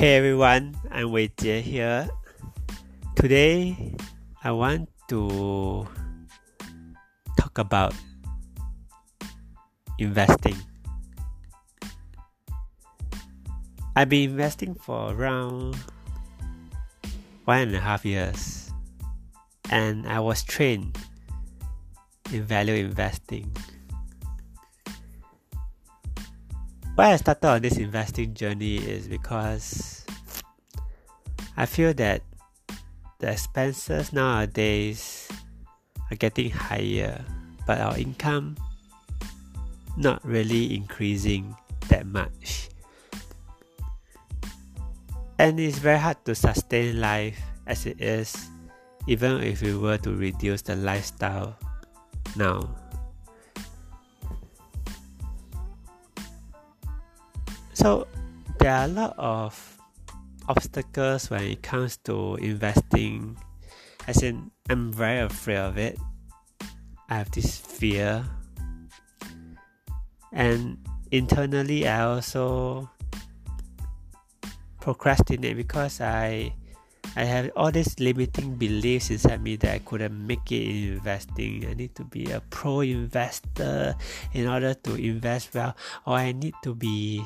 [0.00, 2.08] Hey everyone, I'm Wei Jie here.
[3.16, 3.76] Today,
[4.42, 5.86] I want to
[7.36, 7.92] talk about
[9.98, 10.56] investing.
[13.94, 15.76] I've been investing for around
[17.44, 18.72] one and a half years,
[19.68, 20.96] and I was trained
[22.32, 23.52] in value investing.
[27.00, 30.04] Why I started on this investing journey is because
[31.56, 32.20] I feel that
[33.24, 35.26] the expenses nowadays
[36.12, 37.24] are getting higher,
[37.64, 38.60] but our income
[39.96, 41.56] not really increasing
[41.88, 42.68] that much.
[45.38, 48.36] And it's very hard to sustain life as it is,
[49.08, 51.56] even if we were to reduce the lifestyle
[52.36, 52.76] now.
[57.80, 58.04] So
[58.60, 59.56] there are a lot of
[60.52, 63.40] obstacles when it comes to investing.
[64.06, 65.96] As in, I'm very afraid of it.
[67.08, 68.22] I have this fear,
[70.30, 70.76] and
[71.10, 72.90] internally, I also
[74.84, 76.52] procrastinate because I
[77.16, 81.64] I have all these limiting beliefs inside me that I couldn't make it in investing.
[81.66, 83.96] I need to be a pro investor
[84.34, 85.74] in order to invest well,
[86.06, 87.24] or I need to be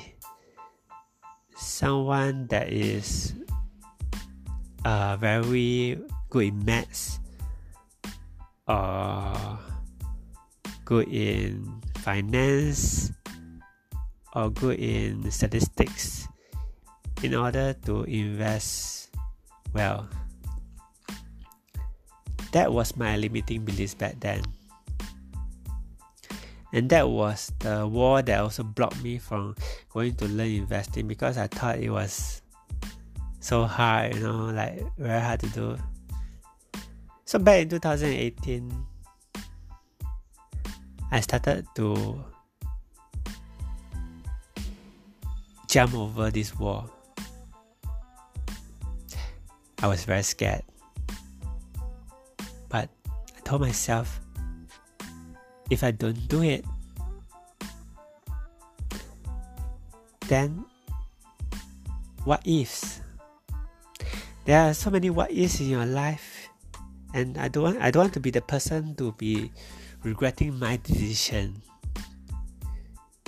[1.54, 3.34] someone that is
[4.84, 5.98] uh, very
[6.30, 7.18] good in maths
[8.68, 9.58] or
[10.84, 13.12] good in finance
[14.34, 16.28] or good in statistics
[17.22, 19.10] in order to invest
[19.72, 20.08] well.
[22.52, 24.42] That was my limiting beliefs back then.
[26.74, 29.54] And that was the wall that also blocked me from
[29.90, 32.42] going to learn investing because I thought it was
[33.38, 35.78] so hard, you know, like very hard to do.
[37.26, 38.74] So back in 2018,
[41.12, 42.24] I started to
[45.68, 46.90] jump over this wall.
[49.80, 50.64] I was very scared.
[52.68, 52.90] But
[53.36, 54.23] I told myself
[55.70, 56.64] if I don't do it,
[60.28, 60.64] then
[62.24, 63.00] what ifs?
[64.44, 66.48] There are so many what ifs in your life,
[67.14, 69.50] and I don't want I don't want to be the person to be
[70.02, 71.62] regretting my decision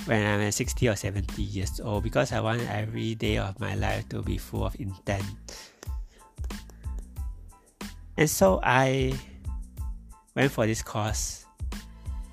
[0.05, 4.09] when I'm 60 or 70 years old because I want every day of my life
[4.11, 5.25] to be full of intent.
[8.17, 9.19] And so I
[10.37, 11.46] went for this course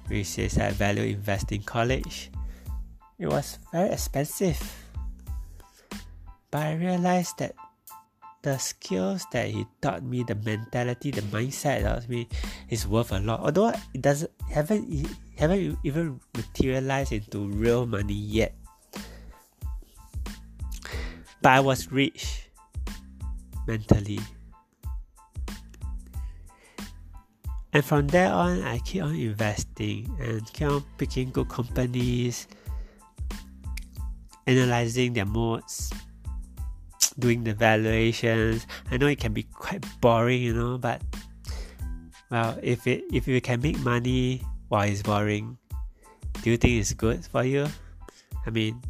[0.07, 2.31] which is at Value Investing College.
[3.19, 4.59] It was very expensive,
[6.51, 7.55] but I realized that
[8.43, 12.27] the skills that he taught me, the mentality, the mindset of me,
[12.69, 13.39] is worth a lot.
[13.39, 15.07] Although it doesn't haven't
[15.39, 18.53] haven't even materialized into real money yet.
[21.41, 22.51] But I was rich
[23.65, 24.19] mentally.
[27.73, 32.47] And from there on, I keep on investing and keep on picking good companies,
[34.45, 35.89] analyzing their moats,
[37.17, 38.67] doing the valuations.
[38.91, 41.01] I know it can be quite boring, you know, but
[42.29, 45.57] well, if it if you can make money while it's boring,
[46.41, 47.67] do you think it's good for you?
[48.45, 48.81] I mean,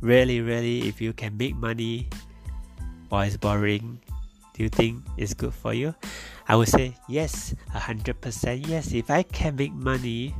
[0.00, 2.08] really, really, if you can make money
[3.08, 4.00] while it's boring,
[4.52, 5.94] do you think it's good for you?
[6.48, 8.92] I would say yes, a hundred percent yes.
[8.92, 10.34] If I can make money,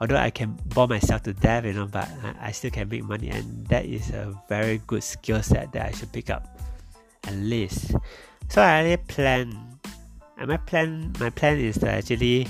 [0.00, 2.08] although I can bore myself to death, you know, but
[2.40, 5.90] I, still can make money, and that is a very good skill set that I
[5.92, 6.48] should pick up,
[7.24, 7.92] at least.
[8.48, 9.52] So I already plan,
[10.38, 12.48] and my plan, my plan is to actually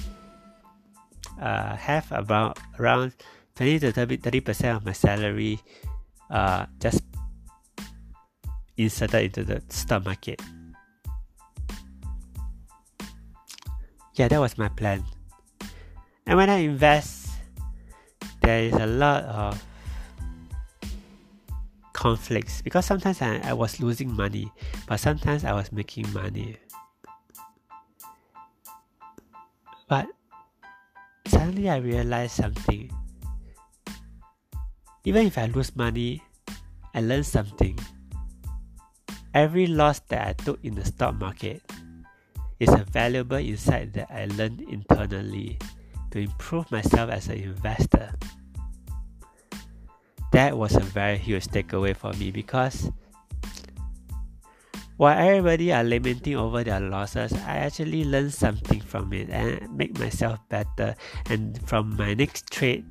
[1.42, 3.12] uh, have about around
[3.56, 5.58] twenty to 30 percent of my salary,
[6.30, 7.02] uh, just
[8.76, 10.40] inserted into the stock market.
[14.14, 15.04] Yeah, that was my plan.
[16.26, 17.30] And when I invest,
[18.40, 19.62] there is a lot of
[21.92, 24.50] conflicts because sometimes I, I was losing money,
[24.86, 26.56] but sometimes I was making money.
[29.88, 30.06] But
[31.26, 32.90] suddenly I realized something.
[35.04, 36.22] Even if I lose money,
[36.94, 37.78] I learn something.
[39.34, 41.60] Every loss that I took in the stock market
[42.60, 45.58] is a valuable insight that I learned internally
[46.10, 48.12] to improve myself as an investor.
[50.32, 52.90] That was a very huge takeaway for me because
[54.96, 59.98] while everybody are lamenting over their losses, I actually learned something from it and make
[59.98, 60.94] myself better.
[61.26, 62.84] And from my next trade,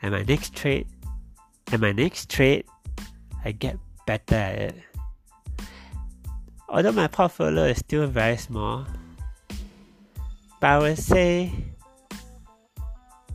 [0.00, 0.86] and my next trade,
[1.70, 2.64] and my next trade,
[3.44, 4.93] I get better at it.
[6.68, 8.86] Although my portfolio is still very small,
[10.60, 11.52] but I would say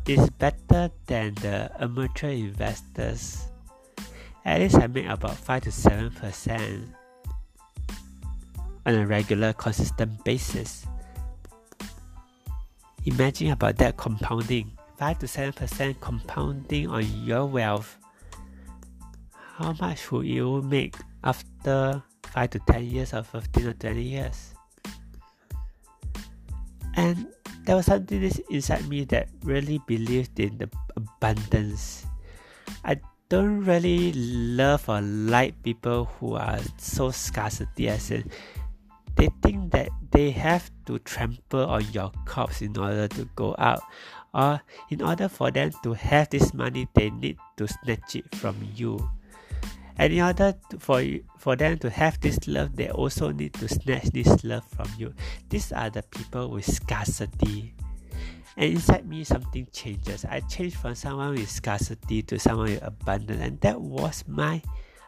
[0.06, 3.46] it's better than the amateur investors.
[4.44, 6.90] At least I make about 5 to 7 percent
[8.86, 10.86] on a regular, consistent basis.
[13.06, 17.98] Imagine about that compounding 5 to 7% compounding on your wealth.
[19.56, 22.04] How much would you make after
[22.34, 24.54] 5 to 10 years or 15 or 20 years?
[26.96, 27.28] And
[27.66, 32.06] there was something inside me that really believed in the abundance.
[32.84, 33.00] I
[33.30, 38.30] don't really love or like people who are so scarcity as in
[39.16, 43.82] they think that they have to trample on your corpse in order to go out
[44.34, 48.56] or in order for them to have this money they need to snatch it from
[48.76, 48.98] you
[50.00, 51.04] and in order for
[51.38, 55.14] for them to have this love they also need to snatch this love from you.
[55.50, 57.76] These are the people with scarcity.
[58.56, 60.26] And inside me something changes.
[60.26, 64.62] I changed from someone with scarcity to someone with abundance and that was my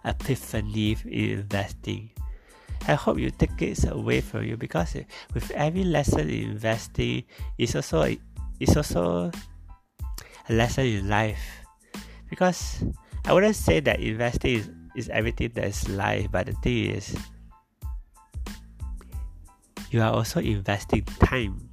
[0.04, 2.12] epiphany in investing.
[2.88, 4.96] I hope you take it away from you because
[5.34, 7.24] with every lesson in investing,
[7.58, 8.14] it's also
[8.60, 9.32] it's also
[10.50, 11.40] a lesson in life.
[12.30, 12.84] Because
[13.26, 17.16] I wouldn't say that investing is, is everything that is life, but the thing is,
[19.92, 21.70] you are also investing time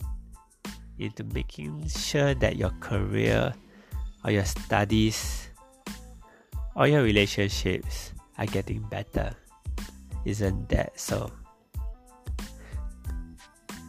[0.98, 3.54] into making sure that your career
[4.24, 5.48] or your studies
[6.74, 9.34] or your relationships are getting better.
[10.24, 11.30] Isn't that so?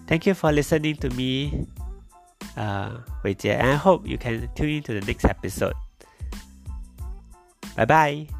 [0.07, 1.67] Thank you for listening to me,
[2.57, 5.77] uh, Jie, and I hope you can tune in to the next episode.
[7.75, 8.38] Bye bye.